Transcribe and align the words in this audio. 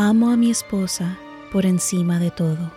Amo 0.00 0.30
a 0.30 0.36
mi 0.36 0.48
esposa 0.48 1.18
por 1.50 1.66
encima 1.66 2.20
de 2.20 2.30
todo. 2.30 2.70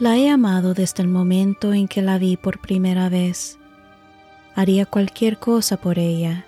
La 0.00 0.18
he 0.18 0.28
amado 0.28 0.74
desde 0.74 1.04
el 1.04 1.08
momento 1.08 1.72
en 1.72 1.86
que 1.86 2.02
la 2.02 2.18
vi 2.18 2.36
por 2.36 2.58
primera 2.58 3.08
vez. 3.08 3.60
Haría 4.56 4.86
cualquier 4.86 5.38
cosa 5.38 5.76
por 5.76 6.00
ella, 6.00 6.46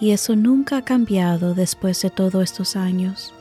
y 0.00 0.10
eso 0.10 0.34
nunca 0.34 0.78
ha 0.78 0.82
cambiado 0.82 1.54
después 1.54 2.02
de 2.02 2.10
todos 2.10 2.42
estos 2.42 2.74
años. 2.74 3.32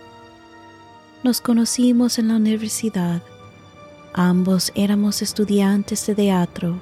Nos 1.24 1.42
conocimos 1.42 2.20
en 2.20 2.28
la 2.28 2.36
universidad. 2.36 3.24
Ambos 4.14 4.72
éramos 4.76 5.24
estudiantes 5.24 6.06
de 6.06 6.14
teatro, 6.14 6.80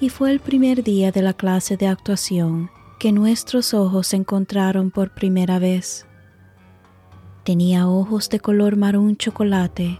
y 0.00 0.10
fue 0.10 0.30
el 0.30 0.38
primer 0.38 0.84
día 0.84 1.10
de 1.10 1.22
la 1.22 1.32
clase 1.32 1.76
de 1.76 1.88
actuación 1.88 2.70
que 3.00 3.10
nuestros 3.10 3.74
ojos 3.74 4.06
se 4.06 4.16
encontraron 4.16 4.92
por 4.92 5.10
primera 5.10 5.58
vez. 5.58 6.07
Tenía 7.48 7.88
ojos 7.88 8.28
de 8.28 8.40
color 8.40 8.76
marrón 8.76 9.16
chocolate 9.16 9.98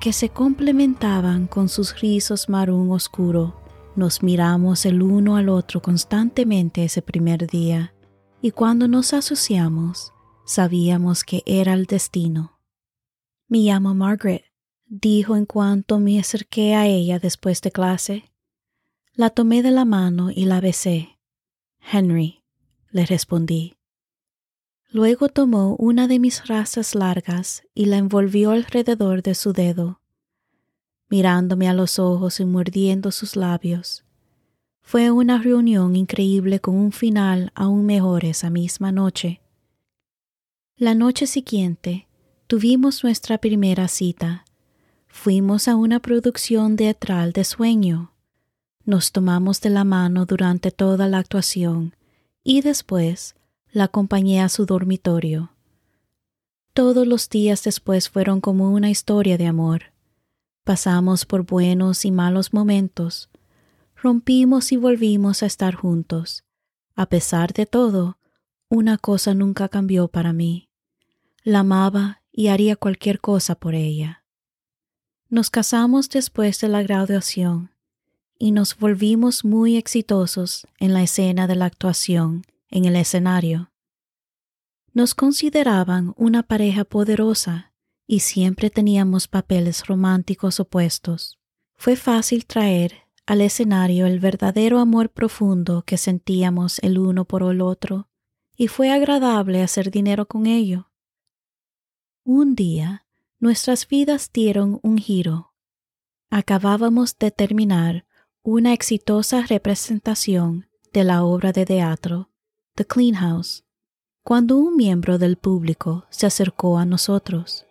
que 0.00 0.14
se 0.14 0.30
complementaban 0.30 1.46
con 1.46 1.68
sus 1.68 2.00
rizos 2.00 2.48
marrón 2.48 2.90
oscuro. 2.90 3.60
Nos 3.96 4.22
miramos 4.22 4.86
el 4.86 5.02
uno 5.02 5.36
al 5.36 5.50
otro 5.50 5.82
constantemente 5.82 6.84
ese 6.84 7.02
primer 7.02 7.46
día 7.48 7.92
y 8.40 8.52
cuando 8.52 8.88
nos 8.88 9.12
asociamos 9.12 10.14
sabíamos 10.46 11.22
que 11.22 11.42
era 11.44 11.74
el 11.74 11.84
destino. 11.84 12.62
Me 13.46 13.58
llamo 13.58 13.94
Margaret, 13.94 14.44
dijo 14.86 15.36
en 15.36 15.44
cuanto 15.44 16.00
me 16.00 16.18
acerqué 16.18 16.74
a 16.74 16.86
ella 16.86 17.18
después 17.18 17.60
de 17.60 17.72
clase. 17.72 18.32
La 19.12 19.28
tomé 19.28 19.62
de 19.62 19.70
la 19.70 19.84
mano 19.84 20.30
y 20.30 20.46
la 20.46 20.62
besé. 20.62 21.18
Henry, 21.92 22.42
le 22.88 23.04
respondí. 23.04 23.75
Luego 24.96 25.28
tomó 25.28 25.76
una 25.76 26.08
de 26.08 26.18
mis 26.18 26.46
razas 26.46 26.94
largas 26.94 27.64
y 27.74 27.84
la 27.84 27.98
envolvió 27.98 28.52
alrededor 28.52 29.22
de 29.22 29.34
su 29.34 29.52
dedo, 29.52 30.00
mirándome 31.10 31.68
a 31.68 31.74
los 31.74 31.98
ojos 31.98 32.40
y 32.40 32.46
mordiendo 32.46 33.12
sus 33.12 33.36
labios. 33.36 34.06
Fue 34.80 35.10
una 35.10 35.36
reunión 35.36 35.96
increíble 35.96 36.60
con 36.60 36.76
un 36.76 36.92
final 36.92 37.52
aún 37.54 37.84
mejor 37.84 38.24
esa 38.24 38.48
misma 38.48 38.90
noche. 38.90 39.42
La 40.78 40.94
noche 40.94 41.26
siguiente 41.26 42.08
tuvimos 42.46 43.04
nuestra 43.04 43.36
primera 43.36 43.88
cita. 43.88 44.46
Fuimos 45.08 45.68
a 45.68 45.76
una 45.76 46.00
producción 46.00 46.76
teatral 46.76 47.32
de 47.32 47.44
sueño. 47.44 48.14
Nos 48.86 49.12
tomamos 49.12 49.60
de 49.60 49.68
la 49.68 49.84
mano 49.84 50.24
durante 50.24 50.70
toda 50.70 51.06
la 51.06 51.18
actuación 51.18 51.94
y 52.42 52.62
después 52.62 53.36
la 53.76 53.84
acompañé 53.84 54.40
a 54.40 54.48
su 54.48 54.64
dormitorio. 54.64 55.52
Todos 56.72 57.06
los 57.06 57.28
días 57.28 57.62
después 57.62 58.08
fueron 58.08 58.40
como 58.40 58.72
una 58.72 58.88
historia 58.88 59.36
de 59.36 59.46
amor. 59.46 59.92
Pasamos 60.64 61.26
por 61.26 61.44
buenos 61.44 62.06
y 62.06 62.10
malos 62.10 62.54
momentos, 62.54 63.28
rompimos 63.94 64.72
y 64.72 64.78
volvimos 64.78 65.42
a 65.42 65.46
estar 65.46 65.74
juntos. 65.74 66.42
A 66.94 67.04
pesar 67.10 67.52
de 67.52 67.66
todo, 67.66 68.16
una 68.70 68.96
cosa 68.96 69.34
nunca 69.34 69.68
cambió 69.68 70.08
para 70.08 70.32
mí. 70.32 70.70
La 71.44 71.58
amaba 71.58 72.22
y 72.32 72.48
haría 72.48 72.76
cualquier 72.76 73.20
cosa 73.20 73.56
por 73.56 73.74
ella. 73.74 74.24
Nos 75.28 75.50
casamos 75.50 76.08
después 76.08 76.58
de 76.62 76.68
la 76.68 76.82
graduación 76.82 77.72
y 78.38 78.52
nos 78.52 78.78
volvimos 78.78 79.44
muy 79.44 79.76
exitosos 79.76 80.66
en 80.78 80.94
la 80.94 81.02
escena 81.02 81.46
de 81.46 81.56
la 81.56 81.66
actuación 81.66 82.46
en 82.70 82.84
el 82.84 82.96
escenario. 82.96 83.72
Nos 84.92 85.14
consideraban 85.14 86.14
una 86.16 86.42
pareja 86.42 86.84
poderosa 86.84 87.74
y 88.06 88.20
siempre 88.20 88.70
teníamos 88.70 89.28
papeles 89.28 89.86
románticos 89.86 90.60
opuestos. 90.60 91.38
Fue 91.74 91.96
fácil 91.96 92.46
traer 92.46 93.06
al 93.26 93.40
escenario 93.40 94.06
el 94.06 94.20
verdadero 94.20 94.78
amor 94.78 95.10
profundo 95.10 95.82
que 95.82 95.98
sentíamos 95.98 96.78
el 96.78 96.98
uno 96.98 97.24
por 97.24 97.42
el 97.42 97.60
otro, 97.60 98.08
y 98.56 98.68
fue 98.68 98.90
agradable 98.90 99.62
hacer 99.62 99.90
dinero 99.90 100.26
con 100.26 100.46
ello. 100.46 100.90
Un 102.24 102.54
día, 102.54 103.06
nuestras 103.38 103.86
vidas 103.86 104.30
dieron 104.32 104.80
un 104.82 104.98
giro. 104.98 105.52
Acabábamos 106.30 107.18
de 107.18 107.30
terminar 107.30 108.06
una 108.42 108.72
exitosa 108.72 109.42
representación 109.42 110.68
de 110.92 111.04
la 111.04 111.24
obra 111.24 111.52
de 111.52 111.66
teatro 111.66 112.30
The 112.76 112.86
Clean 112.86 113.14
House, 113.14 113.64
cuando 114.22 114.58
un 114.58 114.76
miembro 114.76 115.16
del 115.16 115.38
público 115.38 116.04
se 116.10 116.26
acercó 116.26 116.76
a 116.76 116.84
nosotros. 116.84 117.66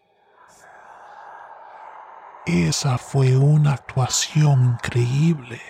Esa 2.47 2.97
fue 2.97 3.37
una 3.37 3.73
actuación 3.73 4.73
increíble, 4.73 5.61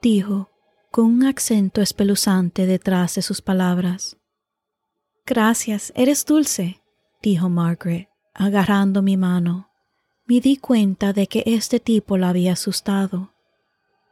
dijo, 0.00 0.50
con 0.92 1.06
un 1.06 1.24
acento 1.24 1.80
espeluzante 1.80 2.66
detrás 2.66 3.16
de 3.16 3.22
sus 3.22 3.42
palabras. 3.42 4.16
Gracias, 5.26 5.92
eres 5.96 6.24
dulce, 6.24 6.80
dijo 7.20 7.48
Margaret, 7.48 8.08
agarrando 8.32 9.02
mi 9.02 9.16
mano. 9.16 9.72
Me 10.24 10.38
di 10.40 10.56
cuenta 10.56 11.12
de 11.12 11.26
que 11.26 11.42
este 11.46 11.80
tipo 11.80 12.16
la 12.16 12.28
había 12.28 12.52
asustado, 12.52 13.34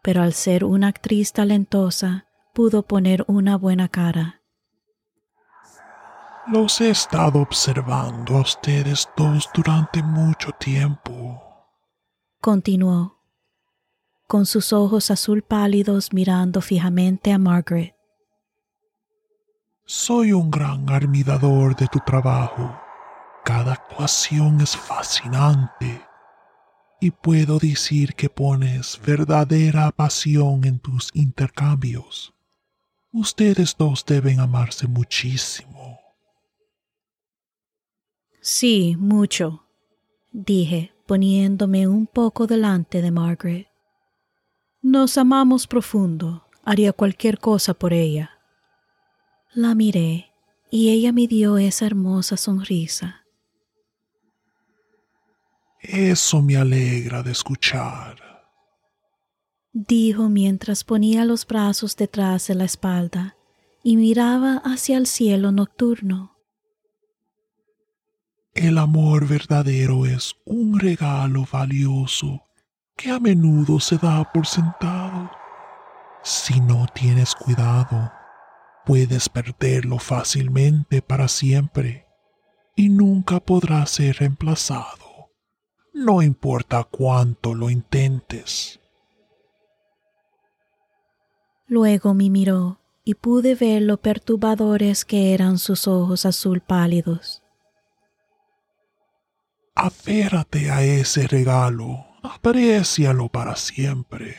pero 0.03 0.22
al 0.22 0.33
ser 0.33 0.65
una 0.65 0.88
actriz 0.88 1.33
talentosa, 1.33 2.27
pudo 2.53 2.83
poner 2.83 3.25
una 3.28 3.56
buena 3.56 3.88
cara. 3.88 4.43
Los 6.49 6.81
he 6.81 6.91
estado 6.91 7.41
observando 7.41 8.37
a 8.37 8.43
ustedes 8.43 9.09
dos 9.17 9.51
durante 9.53 10.01
mucho 10.01 10.53
tiempo. 10.53 11.43
Continuó, 12.41 13.19
con 14.29 14.47
sus 14.47 14.73
ojos 14.73 15.11
azul 15.11 15.43
pálidos 15.43 16.12
mirando 16.12 16.61
fijamente 16.61 17.33
a 17.33 17.39
Margaret. 17.39 17.97
Soy 19.87 20.33
un 20.33 20.49
gran 20.49 20.89
admirador 20.89 21.75
de 21.75 21.89
tu 21.89 21.99
trabajo. 21.99 22.78
Cada 23.45 23.73
actuación 23.73 24.61
es 24.61 24.77
fascinante 24.77 26.01
y 27.01 27.11
puedo 27.11 27.59
decir 27.59 28.15
que 28.15 28.31
pones 28.31 29.01
verdadera 29.05 29.91
pasión 29.91 30.65
en 30.65 30.78
tus 30.78 31.11
intercambios. 31.13 32.33
Ustedes 33.11 33.77
dos 33.77 34.05
deben 34.07 34.39
amarse 34.39 34.87
muchísimo. 34.87 36.06
Sí, 38.49 38.95
mucho, 38.97 39.65
dije, 40.31 40.93
poniéndome 41.05 41.89
un 41.89 42.07
poco 42.07 42.47
delante 42.47 43.03
de 43.03 43.11
Margaret. 43.11 43.67
Nos 44.81 45.19
amamos 45.19 45.66
profundo, 45.66 46.47
haría 46.63 46.93
cualquier 46.93 47.41
cosa 47.41 47.75
por 47.75 47.93
ella. 47.93 48.39
La 49.53 49.75
miré 49.75 50.31
y 50.71 50.91
ella 50.91 51.10
me 51.10 51.27
dio 51.27 51.59
esa 51.59 51.87
hermosa 51.87 52.37
sonrisa. 52.37 53.27
Eso 55.81 56.41
me 56.41 56.57
alegra 56.57 57.25
de 57.25 57.33
escuchar, 57.33 58.47
dijo 59.72 60.28
mientras 60.28 60.84
ponía 60.84 61.25
los 61.25 61.49
brazos 61.49 61.97
detrás 61.97 62.47
de 62.47 62.54
la 62.54 62.65
espalda 62.65 63.37
y 63.83 63.97
miraba 63.97 64.59
hacia 64.59 64.99
el 64.99 65.09
cielo 65.09 65.51
nocturno. 65.51 66.35
El 68.56 68.78
amor 68.78 69.28
verdadero 69.28 70.06
es 70.06 70.34
un 70.47 70.80
regalo 70.80 71.44
valioso 71.53 72.42
que 72.97 73.10
a 73.10 73.20
menudo 73.20 73.80
se 73.80 73.98
da 73.98 74.32
por 74.32 74.47
sentado. 74.47 75.30
Si 76.22 76.58
no 76.62 76.86
tienes 76.94 77.34
cuidado, 77.34 78.10
puedes 78.86 79.28
perderlo 79.28 79.98
fácilmente 79.98 81.03
para 81.03 81.28
siempre 81.28 82.06
y 82.74 82.88
nunca 82.88 83.41
podrá 83.41 83.84
ser 83.84 84.16
reemplazado, 84.20 85.28
no 85.92 86.22
importa 86.22 86.84
cuánto 86.84 87.53
lo 87.53 87.68
intentes. 87.68 88.80
Luego 91.66 92.14
me 92.14 92.30
miró 92.30 92.80
y 93.04 93.16
pude 93.16 93.54
ver 93.54 93.82
lo 93.82 93.98
perturbadores 93.98 95.04
que 95.04 95.34
eran 95.34 95.58
sus 95.58 95.86
ojos 95.86 96.24
azul 96.24 96.62
pálidos. 96.62 97.42
Aférrate 99.77 100.71
a 100.71 100.83
ese 100.83 101.28
regalo, 101.28 102.07
aprécialo 102.23 103.28
para 103.28 103.57
siempre. 103.57 104.34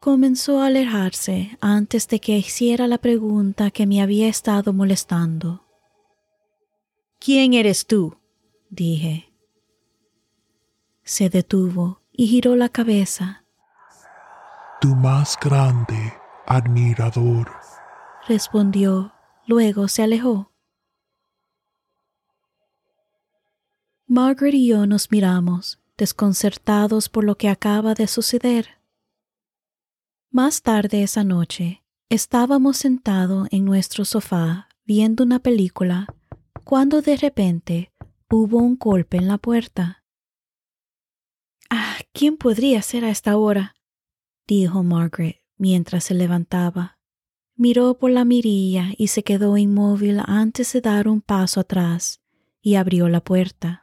Comenzó 0.00 0.60
a 0.60 0.66
alejarse 0.66 1.56
antes 1.60 2.08
de 2.08 2.18
que 2.18 2.36
hiciera 2.36 2.88
la 2.88 2.98
pregunta 2.98 3.70
que 3.70 3.86
me 3.86 4.02
había 4.02 4.26
estado 4.26 4.72
molestando. 4.72 5.64
¿Quién 7.20 7.54
eres 7.54 7.86
tú? 7.86 8.18
dije. 8.68 9.32
Se 11.04 11.30
detuvo 11.30 12.02
y 12.10 12.26
giró 12.26 12.56
la 12.56 12.68
cabeza. 12.68 13.44
Tu 14.80 14.88
más 14.96 15.38
grande 15.40 16.14
admirador, 16.46 17.48
respondió, 18.26 19.12
luego 19.46 19.86
se 19.86 20.02
alejó. 20.02 20.50
Margaret 24.08 24.54
y 24.54 24.68
yo 24.68 24.86
nos 24.86 25.10
miramos, 25.10 25.80
desconcertados 25.96 27.08
por 27.08 27.24
lo 27.24 27.36
que 27.36 27.48
acaba 27.48 27.94
de 27.94 28.06
suceder. 28.06 28.80
Más 30.30 30.62
tarde 30.62 31.02
esa 31.02 31.24
noche, 31.24 31.82
estábamos 32.08 32.76
sentados 32.76 33.48
en 33.50 33.64
nuestro 33.64 34.04
sofá 34.04 34.68
viendo 34.84 35.24
una 35.24 35.40
película 35.40 36.06
cuando 36.62 37.02
de 37.02 37.16
repente 37.16 37.92
hubo 38.30 38.58
un 38.58 38.76
golpe 38.76 39.16
en 39.16 39.26
la 39.26 39.38
puerta. 39.38 40.04
Ah, 41.68 41.96
¿quién 42.12 42.36
podría 42.36 42.82
ser 42.82 43.04
a 43.04 43.10
esta 43.10 43.36
hora? 43.36 43.74
dijo 44.46 44.84
Margaret 44.84 45.42
mientras 45.56 46.04
se 46.04 46.14
levantaba. 46.14 47.00
Miró 47.56 47.98
por 47.98 48.12
la 48.12 48.24
mirilla 48.24 48.90
y 48.96 49.08
se 49.08 49.24
quedó 49.24 49.56
inmóvil 49.56 50.20
antes 50.26 50.72
de 50.74 50.80
dar 50.80 51.08
un 51.08 51.22
paso 51.22 51.58
atrás 51.58 52.20
y 52.60 52.76
abrió 52.76 53.08
la 53.08 53.24
puerta. 53.24 53.82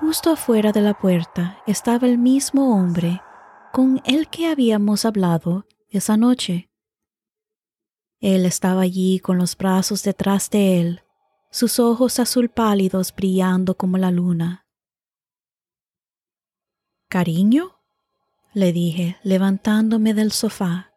Justo 0.00 0.30
afuera 0.30 0.72
de 0.72 0.82
la 0.82 0.92
puerta 0.92 1.62
estaba 1.66 2.06
el 2.06 2.18
mismo 2.18 2.76
hombre 2.76 3.22
con 3.72 4.02
el 4.04 4.28
que 4.28 4.46
habíamos 4.46 5.06
hablado 5.06 5.66
esa 5.88 6.18
noche. 6.18 6.70
Él 8.20 8.44
estaba 8.44 8.82
allí 8.82 9.20
con 9.20 9.38
los 9.38 9.56
brazos 9.56 10.02
detrás 10.02 10.50
de 10.50 10.80
él, 10.80 11.02
sus 11.50 11.78
ojos 11.78 12.18
azul 12.18 12.50
pálidos 12.50 13.14
brillando 13.14 13.76
como 13.76 13.96
la 13.96 14.10
luna. 14.10 14.66
¿Cariño? 17.08 17.80
le 18.52 18.72
dije, 18.72 19.16
levantándome 19.22 20.12
del 20.14 20.32
sofá. 20.32 20.92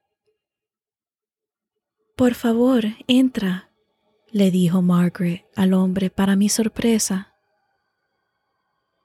Por 2.15 2.33
favor, 2.33 2.83
entra, 3.07 3.71
le 4.31 4.51
dijo 4.51 4.81
Margaret 4.81 5.45
al 5.55 5.73
hombre 5.73 6.09
para 6.09 6.35
mi 6.35 6.49
sorpresa. 6.49 7.28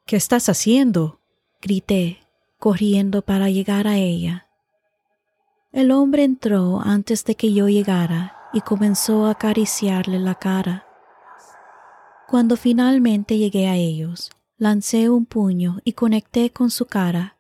¿Qué 0.07 0.17
estás 0.17 0.51
haciendo? 0.51 1.19
grité, 1.63 2.19
corriendo 2.59 3.23
para 3.23 3.49
llegar 3.49 3.87
a 3.87 3.97
ella. 3.97 4.49
El 5.73 5.91
hombre 5.93 6.25
entró 6.25 6.83
antes 6.83 7.25
de 7.25 7.37
que 7.37 7.55
yo 7.55 7.69
llegara 7.71 8.37
y 8.53 8.61
comenzó 8.61 9.25
a 9.25 9.31
acariciarle 9.31 10.19
la 10.19 10.35
cara. 10.35 10.87
Cuando 12.29 12.59
finalmente 12.59 13.39
llegué 13.39 13.67
a 13.67 13.77
ellos, 13.77 14.31
lancé 14.59 15.09
un 15.09 15.25
puño 15.25 15.81
y 15.85 15.95
conecté 15.95 16.51
con 16.51 16.71
su 16.71 16.85
cara, 16.85 17.39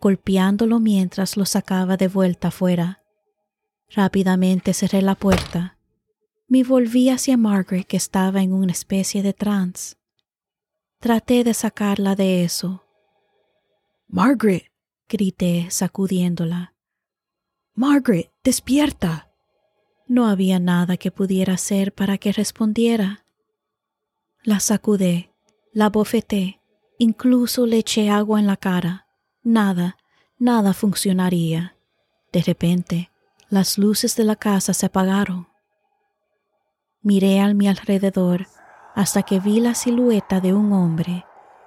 golpeándolo 0.00 0.80
mientras 0.80 1.36
lo 1.36 1.44
sacaba 1.44 1.96
de 1.96 2.08
vuelta 2.08 2.48
afuera. 2.48 3.04
Rápidamente 3.88 4.74
cerré 4.74 5.00
la 5.00 5.14
puerta. 5.14 5.78
Me 6.48 6.64
volví 6.64 7.08
hacia 7.08 7.36
Margaret 7.36 7.86
que 7.86 7.96
estaba 7.96 8.42
en 8.42 8.52
una 8.52 8.72
especie 8.72 9.22
de 9.22 9.32
trance. 9.32 9.99
Traté 11.00 11.44
de 11.44 11.54
sacarla 11.54 12.14
de 12.14 12.44
eso. 12.44 12.84
Margaret, 14.06 14.70
grité 15.08 15.70
sacudiéndola. 15.70 16.74
Margaret, 17.72 18.30
despierta. 18.44 19.32
No 20.06 20.26
había 20.26 20.58
nada 20.58 20.98
que 20.98 21.10
pudiera 21.10 21.54
hacer 21.54 21.94
para 21.94 22.18
que 22.18 22.32
respondiera. 22.32 23.24
La 24.42 24.60
sacudé, 24.60 25.32
la 25.72 25.88
bofeté, 25.88 26.60
incluso 26.98 27.64
le 27.64 27.78
eché 27.78 28.10
agua 28.10 28.38
en 28.38 28.46
la 28.46 28.58
cara. 28.58 29.06
Nada, 29.42 29.96
nada 30.38 30.74
funcionaría. 30.74 31.78
De 32.30 32.42
repente, 32.42 33.10
las 33.48 33.78
luces 33.78 34.16
de 34.16 34.24
la 34.24 34.36
casa 34.36 34.74
se 34.74 34.84
apagaron. 34.84 35.48
Miré 37.00 37.40
a 37.40 37.54
mi 37.54 37.68
alrededor 37.68 38.48
hasta 38.94 39.22
que 39.22 39.40
vi 39.40 39.60
la 39.60 39.74
silueta 39.74 40.40
de 40.40 40.52
un 40.52 40.72
hombre 40.72 41.24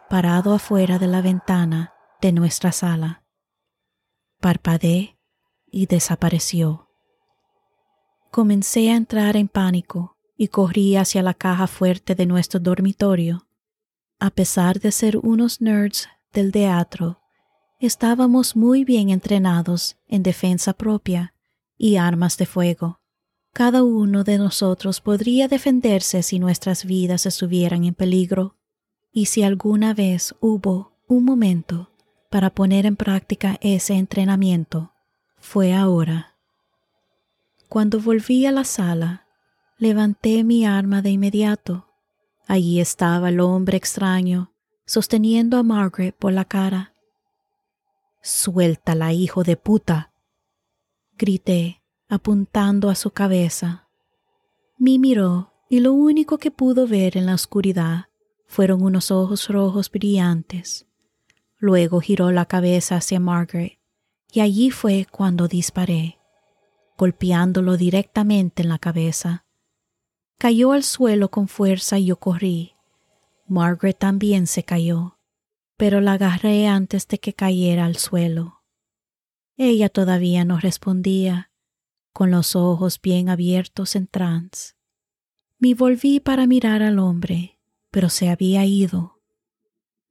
parado 0.10 0.54
afuera 0.54 1.00
de 1.00 1.08
la 1.08 1.22
ventana 1.22 1.94
de 2.22 2.32
nuestra 2.32 2.72
sala. 2.72 3.24
Parpadeé 4.40 5.18
y 5.72 5.88
desapareció. 5.88 6.90
Comencé 8.32 8.92
a 8.92 8.96
entrar 8.96 9.38
en 9.38 9.48
pánico 9.48 10.18
y 10.38 10.48
corrí 10.48 10.96
hacia 10.96 11.22
la 11.22 11.34
caja 11.34 11.68
fuerte 11.68 12.16
de 12.16 12.26
nuestro 12.26 12.60
dormitorio. 12.60 13.48
A 14.20 14.30
pesar 14.30 14.80
de 14.80 14.92
ser 14.92 15.18
unos 15.18 15.62
nerds 15.62 16.08
del 16.32 16.52
teatro, 16.52 17.22
estábamos 17.80 18.56
muy 18.56 18.84
bien 18.86 19.10
entrenados 19.10 19.98
en 20.08 20.24
defensa 20.24 20.74
propia 20.74 21.34
y 21.78 21.98
armas 21.98 22.38
de 22.38 22.46
fuego. 22.46 23.03
Cada 23.54 23.84
uno 23.84 24.24
de 24.24 24.40
nosotros 24.40 25.00
podría 25.00 25.48
defenderse 25.48 26.24
si 26.24 26.40
nuestras 26.40 26.86
vidas 26.86 27.28
estuvieran 27.28 27.84
en 27.84 27.94
peligro, 27.94 28.56
y 29.12 29.28
si 29.28 29.44
alguna 29.44 29.94
vez 29.94 30.34
hubo 30.40 30.94
un 31.08 31.24
momento 31.24 31.92
para 32.32 32.50
poner 32.50 32.88
en 32.88 32.96
práctica 32.96 33.60
ese 33.62 33.94
entrenamiento, 33.94 34.92
fue 35.38 35.72
ahora. 35.72 36.36
Cuando 37.70 38.00
volví 38.00 38.48
a 38.48 38.52
la 38.52 38.64
sala, 38.64 39.28
levanté 39.78 40.44
mi 40.44 40.66
arma 40.66 41.04
de 41.04 41.12
inmediato. 41.12 41.88
Allí 42.48 42.80
estaba 42.80 43.30
el 43.30 43.40
hombre 43.40 43.78
extraño, 43.78 44.52
sosteniendo 44.88 45.58
a 45.58 45.64
Margaret 45.64 46.16
por 46.16 46.34
la 46.34 46.46
cara. 46.46 46.96
Suéltala, 48.24 49.14
hijo 49.14 49.44
de 49.44 49.58
puta. 49.58 50.12
grité, 51.16 51.83
apuntando 52.14 52.90
a 52.90 52.96
su 52.96 53.12
cabeza. 53.12 53.88
Me 54.78 55.00
miró 55.00 55.54
y 55.68 55.80
lo 55.80 55.94
único 55.94 56.38
que 56.38 56.52
pudo 56.52 56.88
ver 56.88 57.18
en 57.18 57.26
la 57.26 57.34
oscuridad 57.34 58.06
fueron 58.46 58.84
unos 58.84 59.10
ojos 59.10 59.48
rojos 59.50 59.90
brillantes. 59.90 60.86
Luego 61.58 62.02
giró 62.02 62.32
la 62.32 62.46
cabeza 62.46 62.98
hacia 62.98 63.20
Margaret 63.20 63.80
y 64.32 64.42
allí 64.42 64.70
fue 64.70 65.08
cuando 65.10 65.48
disparé, 65.48 66.20
golpeándolo 66.98 67.78
directamente 67.78 68.62
en 68.62 68.70
la 68.70 68.78
cabeza. 68.78 69.46
Cayó 70.38 70.74
al 70.74 70.84
suelo 70.84 71.30
con 71.30 71.48
fuerza 71.48 71.98
y 71.98 72.06
yo 72.06 72.18
corrí. 72.18 72.76
Margaret 73.48 73.98
también 73.98 74.46
se 74.46 74.64
cayó, 74.64 75.18
pero 75.78 76.00
la 76.00 76.14
agarré 76.14 76.68
antes 76.68 77.08
de 77.08 77.18
que 77.18 77.34
cayera 77.34 77.86
al 77.86 77.96
suelo. 77.96 78.62
Ella 79.58 79.90
todavía 79.90 80.46
no 80.46 80.60
respondía, 80.60 81.50
con 82.14 82.32
los 82.32 82.56
ojos 82.56 83.02
bien 83.02 83.28
abiertos 83.28 83.96
en 83.96 84.08
trance. 84.08 84.76
Me 85.58 85.74
volví 85.74 86.20
para 86.20 86.48
mirar 86.48 86.84
al 86.84 87.00
hombre, 87.00 87.60
pero 87.92 88.10
se 88.10 88.30
había 88.30 88.66
ido. 88.66 89.20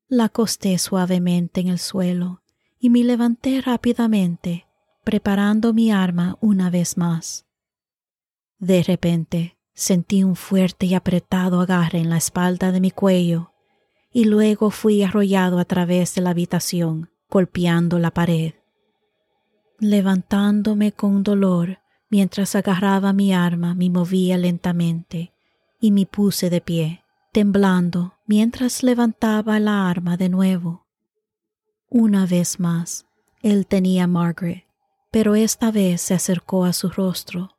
La 0.08 0.24
acosté 0.24 0.78
suavemente 0.78 1.60
en 1.60 1.68
el 1.68 1.78
suelo 1.78 2.42
y 2.78 2.90
me 2.90 3.04
levanté 3.04 3.60
rápidamente, 3.60 4.66
preparando 5.04 5.72
mi 5.72 5.90
arma 5.90 6.36
una 6.40 6.68
vez 6.68 6.96
más. 6.96 7.46
De 8.58 8.82
repente 8.82 9.56
sentí 9.74 10.22
un 10.24 10.36
fuerte 10.36 10.86
y 10.86 10.94
apretado 10.94 11.60
agarre 11.60 11.98
en 11.98 12.10
la 12.10 12.16
espalda 12.16 12.72
de 12.72 12.80
mi 12.80 12.90
cuello 12.90 13.52
y 14.12 14.24
luego 14.24 14.70
fui 14.70 15.02
arrollado 15.02 15.58
a 15.58 15.64
través 15.64 16.14
de 16.14 16.20
la 16.20 16.30
habitación, 16.30 17.10
golpeando 17.30 17.98
la 17.98 18.10
pared. 18.10 18.54
Levantándome 19.78 20.92
con 20.92 21.22
dolor, 21.22 21.81
mientras 22.12 22.54
agarraba 22.54 23.14
mi 23.14 23.32
arma, 23.32 23.74
me 23.74 23.88
movía 23.88 24.36
lentamente 24.36 25.32
y 25.80 25.92
me 25.92 26.04
puse 26.04 26.50
de 26.50 26.60
pie, 26.60 27.02
temblando 27.32 28.18
mientras 28.26 28.82
levantaba 28.82 29.58
la 29.58 29.88
arma 29.88 30.18
de 30.18 30.28
nuevo. 30.28 30.84
Una 31.88 32.26
vez 32.26 32.60
más, 32.60 33.06
él 33.40 33.66
tenía 33.66 34.04
a 34.04 34.08
Margaret, 34.08 34.64
pero 35.10 35.34
esta 35.34 35.70
vez 35.70 36.02
se 36.02 36.12
acercó 36.12 36.66
a 36.66 36.74
su 36.74 36.90
rostro. 36.90 37.56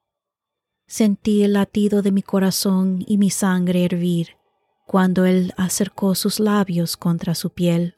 Sentí 0.86 1.42
el 1.42 1.54
latido 1.54 2.04
de 2.04 2.12
mi 2.12 2.22
corazón 2.22 3.04
y 3.08 3.18
mi 3.18 3.32
sangre 3.32 3.84
hervir 3.84 4.38
cuando 4.86 5.26
él 5.26 5.52
acercó 5.58 6.14
sus 6.14 6.40
labios 6.40 6.96
contra 6.96 7.34
su 7.34 7.50
piel, 7.50 7.96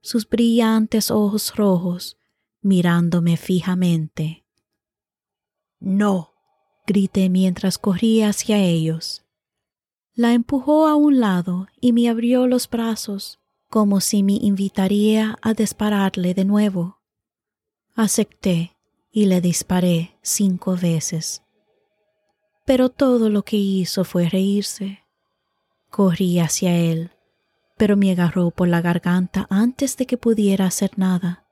sus 0.00 0.26
brillantes 0.26 1.10
ojos 1.10 1.54
rojos 1.54 2.16
mirándome 2.62 3.36
fijamente. 3.36 4.45
No, 5.78 6.32
grité 6.86 7.28
mientras 7.28 7.78
corría 7.78 8.30
hacia 8.30 8.58
ellos. 8.58 9.24
La 10.14 10.32
empujó 10.32 10.86
a 10.86 10.96
un 10.96 11.20
lado 11.20 11.66
y 11.80 11.92
me 11.92 12.08
abrió 12.08 12.46
los 12.46 12.68
brazos 12.68 13.40
como 13.68 14.00
si 14.00 14.22
me 14.22 14.34
invitaría 14.34 15.36
a 15.42 15.54
dispararle 15.54 16.34
de 16.34 16.44
nuevo. 16.44 17.00
Acepté 17.94 18.76
y 19.10 19.26
le 19.26 19.40
disparé 19.40 20.16
cinco 20.22 20.76
veces. 20.76 21.42
Pero 22.64 22.88
todo 22.88 23.30
lo 23.30 23.42
que 23.42 23.56
hizo 23.56 24.04
fue 24.04 24.28
reírse. 24.28 25.00
Corrí 25.90 26.38
hacia 26.40 26.76
él, 26.76 27.10
pero 27.76 27.96
me 27.96 28.10
agarró 28.10 28.50
por 28.50 28.68
la 28.68 28.80
garganta 28.80 29.46
antes 29.50 29.96
de 29.96 30.06
que 30.06 30.16
pudiera 30.16 30.66
hacer 30.66 30.98
nada. 30.98 31.45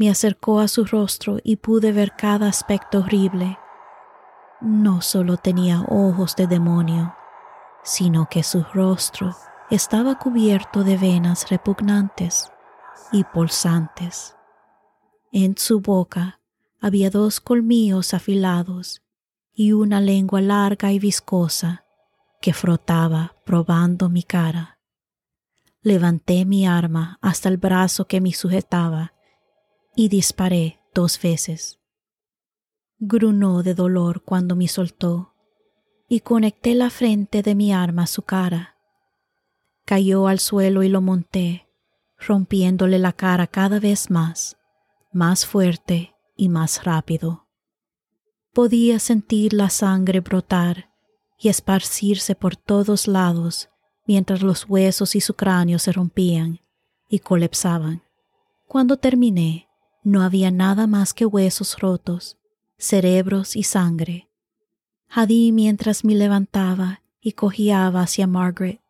Me 0.00 0.08
acercó 0.08 0.60
a 0.60 0.68
su 0.68 0.86
rostro 0.86 1.40
y 1.44 1.56
pude 1.56 1.92
ver 1.92 2.14
cada 2.16 2.48
aspecto 2.48 3.00
horrible. 3.00 3.58
No 4.62 5.02
solo 5.02 5.36
tenía 5.36 5.82
ojos 5.82 6.36
de 6.36 6.46
demonio, 6.46 7.14
sino 7.84 8.26
que 8.30 8.42
su 8.42 8.64
rostro 8.72 9.36
estaba 9.68 10.18
cubierto 10.18 10.84
de 10.84 10.96
venas 10.96 11.50
repugnantes 11.50 12.50
y 13.12 13.24
pulsantes. 13.24 14.36
En 15.32 15.58
su 15.58 15.82
boca 15.82 16.40
había 16.80 17.10
dos 17.10 17.38
colmillos 17.38 18.14
afilados 18.14 19.02
y 19.52 19.72
una 19.72 20.00
lengua 20.00 20.40
larga 20.40 20.92
y 20.92 20.98
viscosa 20.98 21.84
que 22.40 22.54
frotaba 22.54 23.36
probando 23.44 24.08
mi 24.08 24.22
cara. 24.22 24.78
Levanté 25.82 26.46
mi 26.46 26.66
arma 26.66 27.18
hasta 27.20 27.50
el 27.50 27.58
brazo 27.58 28.06
que 28.06 28.22
me 28.22 28.32
sujetaba 28.32 29.12
y 29.94 30.08
disparé 30.08 30.80
dos 30.94 31.20
veces. 31.20 31.78
Grunó 32.98 33.62
de 33.62 33.74
dolor 33.74 34.22
cuando 34.24 34.56
me 34.56 34.68
soltó 34.68 35.34
y 36.08 36.20
conecté 36.20 36.74
la 36.74 36.90
frente 36.90 37.42
de 37.42 37.54
mi 37.54 37.72
arma 37.72 38.02
a 38.02 38.06
su 38.06 38.22
cara. 38.22 38.76
Cayó 39.84 40.26
al 40.26 40.38
suelo 40.38 40.82
y 40.82 40.88
lo 40.88 41.00
monté, 41.00 41.68
rompiéndole 42.18 42.98
la 42.98 43.12
cara 43.12 43.46
cada 43.46 43.80
vez 43.80 44.10
más, 44.10 44.56
más 45.12 45.46
fuerte 45.46 46.14
y 46.36 46.48
más 46.48 46.84
rápido. 46.84 47.46
Podía 48.52 48.98
sentir 48.98 49.52
la 49.52 49.70
sangre 49.70 50.20
brotar 50.20 50.90
y 51.38 51.48
esparcirse 51.48 52.34
por 52.34 52.56
todos 52.56 53.06
lados 53.06 53.70
mientras 54.06 54.42
los 54.42 54.68
huesos 54.68 55.14
y 55.14 55.20
su 55.20 55.34
cráneo 55.34 55.78
se 55.78 55.92
rompían 55.92 56.60
y 57.08 57.20
colapsaban. 57.20 58.02
Cuando 58.66 58.96
terminé, 58.96 59.69
no 60.02 60.22
había 60.22 60.50
nada 60.50 60.86
más 60.86 61.14
que 61.14 61.26
huesos 61.26 61.78
rotos, 61.78 62.38
cerebros 62.78 63.56
y 63.56 63.62
sangre. 63.62 64.30
Hadí 65.08 65.52
mientras 65.52 66.04
me 66.04 66.14
levantaba 66.14 67.02
y 67.20 67.32
cogiaba 67.32 68.02
hacia 68.02 68.26
Margaret, 68.26 68.80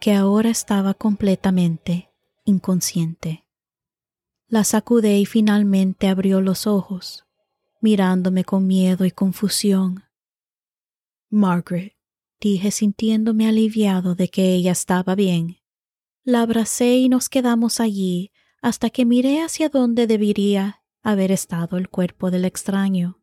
que 0.00 0.14
ahora 0.14 0.50
estaba 0.50 0.94
completamente 0.94 2.10
inconsciente. 2.44 3.46
La 4.48 4.64
sacudé 4.64 5.18
y 5.18 5.26
finalmente 5.26 6.08
abrió 6.08 6.40
los 6.40 6.66
ojos, 6.66 7.24
mirándome 7.80 8.44
con 8.44 8.66
miedo 8.66 9.04
y 9.04 9.10
confusión. 9.10 10.04
Margaret, 11.30 11.94
dije 12.40 12.70
sintiéndome 12.70 13.48
aliviado 13.48 14.14
de 14.14 14.28
que 14.28 14.54
ella 14.54 14.72
estaba 14.72 15.14
bien. 15.14 15.58
La 16.24 16.42
abracé 16.42 16.96
y 16.96 17.08
nos 17.08 17.28
quedamos 17.28 17.80
allí 17.80 18.31
hasta 18.62 18.90
que 18.90 19.04
miré 19.04 19.42
hacia 19.42 19.68
donde 19.68 20.06
debería 20.06 20.82
haber 21.02 21.32
estado 21.32 21.76
el 21.76 21.88
cuerpo 21.88 22.30
del 22.30 22.44
extraño. 22.44 23.20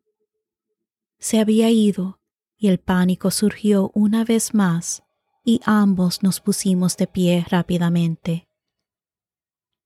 Se 1.18 1.40
había 1.40 1.72
ido 1.72 2.20
y 2.58 2.68
el 2.68 2.78
pánico 2.78 3.32
surgió 3.32 3.90
una 3.96 4.26
vez 4.26 4.54
más 4.54 5.04
y 5.46 5.62
ambos 5.66 6.24
nos 6.24 6.42
pusimos 6.42 6.98
de 6.98 7.08
pie 7.08 7.46
rápidamente. 7.50 8.50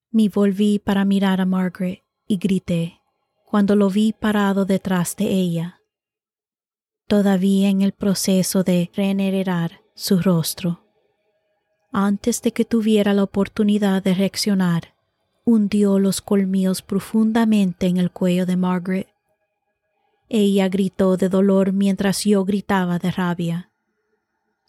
Me 0.10 0.28
volví 0.28 0.80
para 0.80 1.06
mirar 1.06 1.40
a 1.40 1.46
Margaret 1.46 2.04
y 2.28 2.38
grité 2.38 3.00
cuando 3.46 3.76
lo 3.76 3.92
vi 3.92 4.14
parado 4.14 4.66
detrás 4.66 5.16
de 5.16 5.26
ella, 5.26 5.82
todavía 7.08 7.70
en 7.70 7.84
el 7.84 7.92
proceso 7.92 8.64
de 8.64 8.90
regenerar 8.96 9.82
su 9.94 10.20
rostro. 10.20 10.84
Antes 11.92 12.42
de 12.42 12.52
que 12.52 12.66
tuviera 12.66 13.14
la 13.14 13.22
oportunidad 13.22 14.02
de 14.02 14.16
reaccionar, 14.16 14.93
hundió 15.46 16.00
los 16.00 16.22
colmillos 16.22 16.82
profundamente 16.82 17.88
en 17.88 17.98
el 17.98 18.12
cuello 18.12 18.46
de 18.46 18.58
Margaret. 18.58 19.08
Ella 20.30 20.70
gritó 20.70 21.18
de 21.18 21.30
dolor 21.30 21.74
mientras 21.74 22.24
yo 22.24 22.46
gritaba 22.46 22.98
de 22.98 23.12
rabia, 23.12 23.72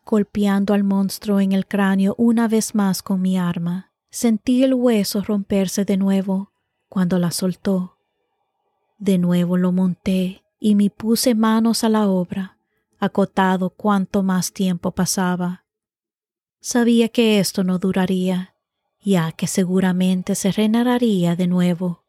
golpeando 0.05 0.75
al 0.75 0.85
monstruo 0.85 1.41
en 1.41 1.53
el 1.53 1.67
cráneo 1.67 2.15
una 2.19 2.49
vez 2.49 2.75
más 2.75 3.03
con 3.03 3.23
mi 3.23 3.39
arma. 3.39 3.93
Sentí 4.11 4.63
el 4.63 4.75
hueso 4.75 5.23
romperse 5.23 5.85
de 5.85 5.97
nuevo 5.97 6.53
cuando 6.89 7.19
la 7.19 7.31
soltó. 7.31 7.99
De 8.99 9.19
nuevo 9.19 9.57
lo 9.57 9.73
monté 9.73 10.45
y 10.61 10.75
me 10.75 10.91
puse 10.91 11.35
manos 11.35 11.83
a 11.83 11.89
la 11.89 12.09
obra, 12.09 12.59
acotado 12.99 13.71
cuanto 13.71 14.23
más 14.23 14.53
tiempo 14.53 14.93
pasaba. 14.93 15.65
Sabía 16.61 17.09
que 17.09 17.41
esto 17.41 17.65
no 17.65 17.79
duraría 17.79 18.54
ya 19.05 19.33
que 19.33 19.47
seguramente 19.47 20.35
se 20.35 20.51
renararía 20.51 21.37
de 21.37 21.47
nuevo. 21.47 22.05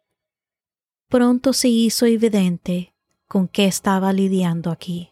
Pronto 1.10 1.54
se 1.54 1.68
hizo 1.68 2.06
evidente 2.06 2.96
con 3.28 3.48
qué 3.48 3.66
estaba 3.66 4.14
lidiando 4.14 4.72
aquí. 4.72 5.12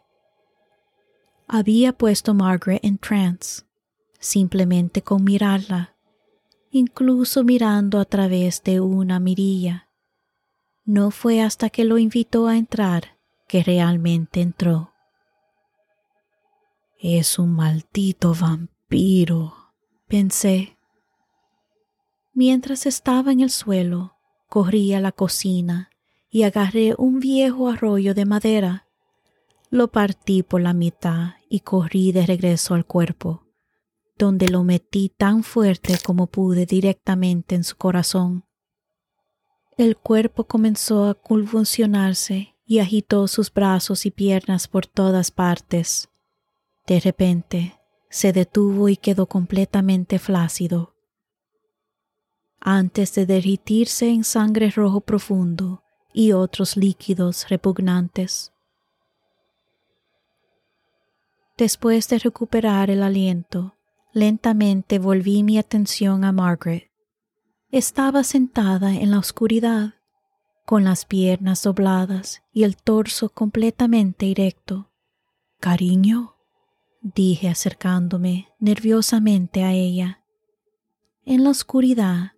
Había 1.48 1.94
puesto 1.94 2.34
Margaret 2.34 2.84
en 2.84 2.98
trance, 2.98 3.64
simplemente 4.20 5.02
con 5.02 5.24
mirarla, 5.24 5.96
incluso 6.72 7.44
mirando 7.44 8.00
a 8.00 8.06
través 8.06 8.64
de 8.64 8.80
una 8.80 9.20
mirilla. 9.20 9.90
No 10.86 11.12
fue 11.12 11.42
hasta 11.42 11.70
que 11.70 11.84
lo 11.84 11.98
invitó 11.98 12.48
a 12.48 12.58
entrar 12.58 13.18
que 13.48 13.62
realmente 13.62 14.42
entró. 14.42 14.94
Es 16.98 17.38
un 17.38 17.52
maldito 17.52 18.34
vampiro, 18.34 19.54
pensé. 20.08 20.78
Mientras 22.36 22.88
estaba 22.88 23.32
en 23.32 23.42
el 23.42 23.52
suelo, 23.52 24.18
corrí 24.50 24.94
a 24.94 25.00
la 25.00 25.12
cocina 25.12 25.92
y 26.32 26.44
agarré 26.44 26.96
un 26.98 27.20
viejo 27.20 27.70
arroyo 27.70 28.16
de 28.16 28.26
madera. 28.26 28.88
Lo 29.70 29.90
partí 29.90 30.42
por 30.42 30.60
la 30.60 30.74
mitad 30.74 31.34
y 31.48 31.60
corrí 31.60 32.12
de 32.12 32.26
regreso 32.26 32.74
al 32.74 32.88
cuerpo, 32.88 33.46
donde 34.18 34.50
lo 34.50 34.64
metí 34.64 35.10
tan 35.10 35.44
fuerte 35.44 36.00
como 36.04 36.26
pude 36.26 36.66
directamente 36.66 37.54
en 37.54 37.64
su 37.64 37.78
corazón. 37.78 38.46
El 39.78 39.96
cuerpo 39.96 40.46
comenzó 40.46 41.06
a 41.06 41.14
convulsionarse 41.14 42.56
y 42.66 42.80
agitó 42.80 43.28
sus 43.28 43.54
brazos 43.54 44.08
y 44.08 44.12
piernas 44.12 44.68
por 44.68 44.88
todas 44.88 45.30
partes. 45.30 46.10
De 46.88 47.00
repente, 47.00 47.80
se 48.10 48.34
detuvo 48.34 48.90
y 48.90 48.98
quedó 48.98 49.28
completamente 49.28 50.18
flácido 50.18 50.93
antes 52.66 53.14
de 53.14 53.26
derritirse 53.26 54.08
en 54.08 54.24
sangre 54.24 54.70
rojo 54.70 55.02
profundo 55.02 55.84
y 56.14 56.32
otros 56.32 56.78
líquidos 56.78 57.50
repugnantes. 57.50 58.54
Después 61.58 62.08
de 62.08 62.20
recuperar 62.20 62.90
el 62.90 63.04
aliento, 63.04 63.76
lentamente 64.14 64.98
volví 64.98 65.44
mi 65.44 65.58
atención 65.58 66.24
a 66.24 66.32
Margaret. 66.32 66.90
Estaba 67.70 68.24
sentada 68.24 68.94
en 68.94 69.12
la 69.12 69.20
oscuridad, 69.20 69.96
con 70.66 70.86
las 70.86 71.06
piernas 71.06 71.64
dobladas 71.64 72.44
y 72.54 72.64
el 72.64 72.78
torso 72.78 73.28
completamente 73.28 74.32
erecto. 74.32 74.90
Cariño, 75.60 76.36
dije 77.02 77.50
acercándome 77.50 78.48
nerviosamente 78.60 79.64
a 79.64 79.74
ella. 79.74 80.24
En 81.26 81.44
la 81.44 81.50
oscuridad 81.50 82.33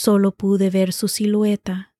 Solo 0.00 0.30
pude 0.30 0.70
ver 0.70 0.92
su 0.92 1.08
silueta 1.08 1.92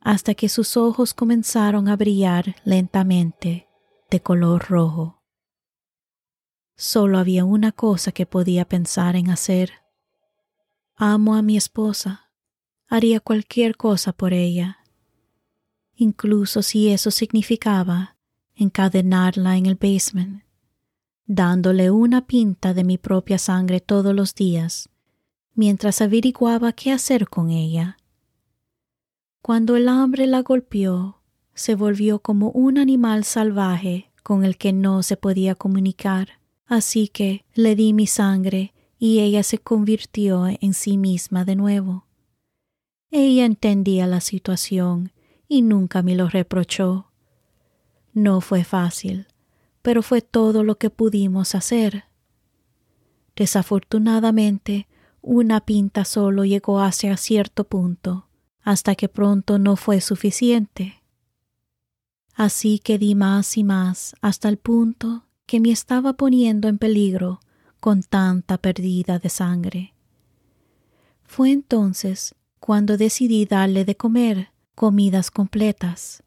hasta 0.00 0.34
que 0.34 0.48
sus 0.48 0.76
ojos 0.76 1.14
comenzaron 1.14 1.86
a 1.86 1.94
brillar 1.94 2.56
lentamente 2.64 3.68
de 4.10 4.20
color 4.20 4.66
rojo. 4.68 5.22
Solo 6.74 7.20
había 7.20 7.44
una 7.44 7.70
cosa 7.70 8.10
que 8.10 8.26
podía 8.26 8.64
pensar 8.64 9.14
en 9.14 9.30
hacer. 9.30 9.74
Amo 10.96 11.36
a 11.36 11.42
mi 11.42 11.56
esposa, 11.56 12.32
haría 12.88 13.20
cualquier 13.20 13.76
cosa 13.76 14.12
por 14.12 14.32
ella, 14.32 14.78
incluso 15.94 16.62
si 16.62 16.88
eso 16.88 17.12
significaba 17.12 18.16
encadenarla 18.56 19.56
en 19.56 19.66
el 19.66 19.76
basement, 19.76 20.42
dándole 21.26 21.92
una 21.92 22.26
pinta 22.26 22.74
de 22.74 22.82
mi 22.82 22.98
propia 22.98 23.38
sangre 23.38 23.78
todos 23.78 24.16
los 24.16 24.34
días 24.34 24.90
mientras 25.54 26.00
averiguaba 26.00 26.72
qué 26.72 26.92
hacer 26.92 27.28
con 27.28 27.50
ella. 27.50 27.96
Cuando 29.42 29.76
el 29.76 29.88
hambre 29.88 30.26
la 30.26 30.42
golpeó, 30.42 31.22
se 31.54 31.74
volvió 31.74 32.20
como 32.20 32.50
un 32.50 32.78
animal 32.78 33.24
salvaje 33.24 34.10
con 34.22 34.44
el 34.44 34.56
que 34.56 34.72
no 34.72 35.02
se 35.02 35.16
podía 35.16 35.54
comunicar, 35.54 36.40
así 36.66 37.08
que 37.08 37.44
le 37.54 37.74
di 37.74 37.92
mi 37.92 38.06
sangre 38.06 38.74
y 38.98 39.20
ella 39.20 39.42
se 39.42 39.58
convirtió 39.58 40.46
en 40.46 40.74
sí 40.74 40.98
misma 40.98 41.44
de 41.44 41.56
nuevo. 41.56 42.06
Ella 43.10 43.44
entendía 43.44 44.06
la 44.06 44.20
situación 44.20 45.12
y 45.48 45.62
nunca 45.62 46.02
me 46.02 46.14
lo 46.14 46.28
reprochó. 46.28 47.10
No 48.12 48.40
fue 48.40 48.62
fácil, 48.62 49.26
pero 49.82 50.02
fue 50.02 50.20
todo 50.20 50.62
lo 50.62 50.78
que 50.78 50.90
pudimos 50.90 51.54
hacer. 51.54 52.04
Desafortunadamente, 53.34 54.86
una 55.22 55.60
pinta 55.60 56.04
solo 56.04 56.44
llegó 56.44 56.80
hacia 56.80 57.16
cierto 57.16 57.64
punto, 57.64 58.28
hasta 58.62 58.94
que 58.94 59.08
pronto 59.08 59.58
no 59.58 59.76
fue 59.76 60.00
suficiente. 60.00 61.02
Así 62.34 62.78
que 62.78 62.98
di 62.98 63.14
más 63.14 63.56
y 63.56 63.64
más 63.64 64.14
hasta 64.20 64.48
el 64.48 64.56
punto 64.56 65.26
que 65.46 65.60
me 65.60 65.70
estaba 65.70 66.14
poniendo 66.14 66.68
en 66.68 66.78
peligro 66.78 67.40
con 67.80 68.02
tanta 68.02 68.58
pérdida 68.58 69.18
de 69.18 69.28
sangre. 69.28 69.94
Fue 71.24 71.50
entonces 71.50 72.34
cuando 72.58 72.96
decidí 72.96 73.46
darle 73.46 73.84
de 73.84 73.96
comer 73.96 74.50
comidas 74.74 75.30
completas. 75.30 76.22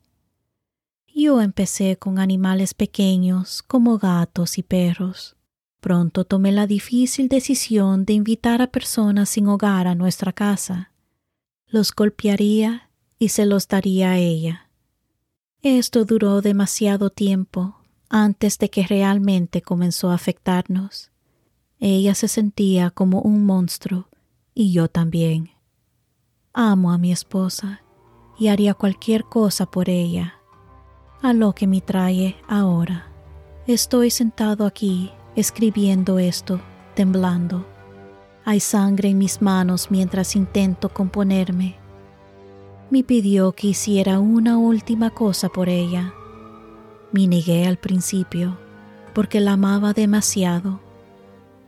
Yo 1.07 1.41
empecé 1.41 1.97
con 1.97 2.19
animales 2.19 2.73
pequeños 2.73 3.61
como 3.63 3.97
gatos 3.97 4.57
y 4.57 4.63
perros. 4.63 5.35
Pronto 5.83 6.23
tomé 6.23 6.53
la 6.53 6.65
difícil 6.65 7.27
decisión 7.27 8.05
de 8.05 8.13
invitar 8.13 8.61
a 8.61 8.67
personas 8.67 9.27
sin 9.27 9.49
hogar 9.49 9.85
a 9.85 9.95
nuestra 9.95 10.31
casa. 10.31 10.93
Los 11.67 11.91
golpearía 11.93 12.89
y 13.19 13.27
se 13.27 13.45
los 13.45 13.67
daría 13.67 14.11
a 14.11 14.17
ella. 14.17 14.69
Esto 15.61 16.05
duró 16.05 16.39
demasiado 16.39 17.09
tiempo 17.09 17.75
antes 18.07 18.59
de 18.59 18.69
que 18.69 18.87
realmente 18.87 19.61
comenzó 19.61 20.11
a 20.11 20.13
afectarnos. 20.13 21.11
Ella 21.79 22.15
se 22.15 22.29
sentía 22.29 22.89
como 22.89 23.19
un 23.19 23.45
monstruo 23.45 24.07
y 24.55 24.71
yo 24.71 24.87
también. 24.87 25.49
Amo 26.53 26.93
a 26.93 26.97
mi 26.97 27.11
esposa 27.11 27.81
y 28.39 28.47
haría 28.47 28.73
cualquier 28.73 29.25
cosa 29.25 29.65
por 29.65 29.89
ella. 29.89 30.35
A 31.21 31.33
lo 31.33 31.51
que 31.51 31.67
me 31.67 31.81
trae 31.81 32.37
ahora. 32.47 33.11
Estoy 33.67 34.11
sentado 34.11 34.65
aquí 34.65 35.11
escribiendo 35.35 36.19
esto, 36.19 36.59
temblando. 36.95 37.65
Hay 38.45 38.59
sangre 38.59 39.09
en 39.09 39.17
mis 39.17 39.41
manos 39.41 39.89
mientras 39.89 40.35
intento 40.35 40.89
componerme. 40.89 41.75
Me 42.89 43.03
pidió 43.03 43.53
que 43.53 43.67
hiciera 43.67 44.19
una 44.19 44.57
última 44.57 45.09
cosa 45.09 45.49
por 45.49 45.69
ella. 45.69 46.13
Me 47.11 47.27
negué 47.27 47.65
al 47.65 47.77
principio 47.77 48.57
porque 49.13 49.39
la 49.39 49.53
amaba 49.53 49.93
demasiado. 49.93 50.79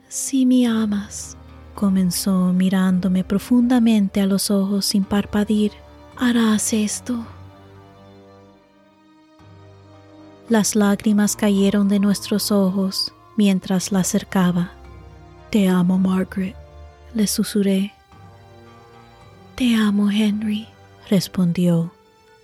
Si 0.10 0.46
me 0.46 0.68
amas, 0.68 1.38
comenzó 1.74 2.54
mirándome 2.54 3.24
profundamente 3.24 4.22
a 4.22 4.26
los 4.26 4.52
ojos 4.52 4.86
sin 4.86 5.04
parpadir, 5.04 5.72
harás 6.18 6.74
esto. 6.74 7.26
Las 10.50 10.76
lágrimas 10.76 11.36
cayeron 11.36 11.88
de 11.88 12.00
nuestros 12.00 12.52
ojos 12.52 13.14
mientras 13.36 13.92
la 13.92 14.00
acercaba. 14.00 14.72
Te 15.50 15.68
amo, 15.68 15.98
Margaret, 15.98 16.56
le 17.14 17.28
susurré. 17.28 17.94
Te 19.56 19.76
amo, 19.76 20.12
Henry, 20.12 20.68
respondió. 21.10 21.92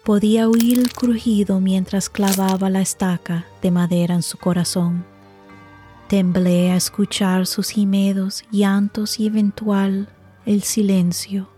Podía 0.04 0.50
oír 0.50 0.80
el 0.80 0.94
crujido 0.94 1.60
mientras 1.60 2.10
clavaba 2.10 2.70
la 2.70 2.82
estaca 2.82 3.46
de 3.62 3.70
madera 3.70 4.16
en 4.16 4.24
su 4.24 4.38
corazón. 4.38 5.06
Temblé 6.08 6.72
a 6.72 6.76
escuchar 6.76 7.46
sus 7.48 7.70
gemidos, 7.70 8.44
llantos 8.52 9.20
y 9.20 9.28
eventual 9.28 10.10
el 10.46 10.64
silencio. 10.64 11.50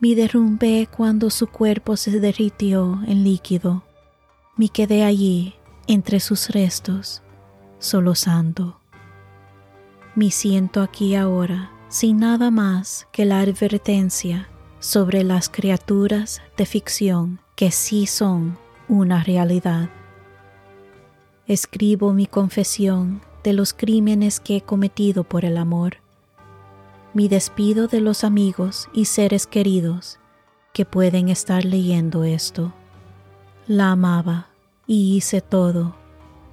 Me 0.00 0.14
derrumbé 0.14 0.88
cuando 0.94 1.30
su 1.30 1.48
cuerpo 1.48 1.96
se 1.96 2.20
derritió 2.20 3.00
en 3.06 3.24
líquido. 3.24 3.82
Me 4.56 4.68
quedé 4.68 5.02
allí, 5.04 5.54
entre 5.88 6.20
sus 6.20 6.50
restos, 6.50 7.22
solozando. 7.78 8.80
Me 10.14 10.30
siento 10.30 10.82
aquí 10.82 11.14
ahora, 11.14 11.70
sin 11.88 12.18
nada 12.18 12.50
más 12.50 13.06
que 13.12 13.24
la 13.24 13.40
advertencia 13.40 14.48
sobre 14.80 15.24
las 15.24 15.48
criaturas 15.48 16.42
de 16.56 16.66
ficción 16.66 17.40
que 17.56 17.70
sí 17.70 18.06
son 18.06 18.58
una 18.88 19.22
realidad. 19.22 19.90
Escribo 21.46 22.12
mi 22.12 22.26
confesión 22.26 23.20
de 23.42 23.52
los 23.52 23.72
crímenes 23.72 24.40
que 24.40 24.56
he 24.56 24.60
cometido 24.60 25.24
por 25.24 25.44
el 25.44 25.56
amor. 25.56 25.98
Mi 27.14 27.28
despido 27.28 27.88
de 27.88 28.00
los 28.00 28.22
amigos 28.22 28.88
y 28.92 29.06
seres 29.06 29.46
queridos 29.46 30.18
que 30.72 30.84
pueden 30.84 31.28
estar 31.28 31.64
leyendo 31.64 32.24
esto. 32.24 32.72
La 33.66 33.92
amaba 33.92 34.48
y 34.86 35.16
hice 35.16 35.40
todo 35.40 35.96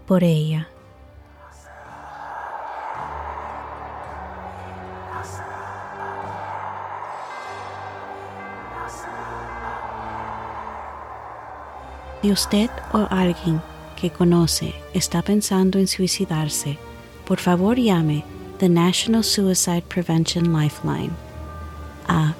por 0.08 0.24
ella. 0.24 0.70
Si 12.26 12.32
usted 12.32 12.72
o 12.92 13.06
alguien 13.12 13.62
que 13.96 14.10
conoce 14.10 14.74
está 14.96 15.22
pensando 15.22 15.78
en 15.78 15.86
suicidarse, 15.86 16.80
por 17.24 17.40
favor 17.40 17.78
llame 17.78 18.24
The 18.58 18.68
National 18.68 19.24
Suicide 19.24 19.84
Prevention 19.84 20.52
Lifeline 20.52 21.12
a 22.08 22.34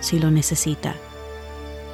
si 0.00 0.18
lo 0.18 0.30
necesita. 0.30 0.94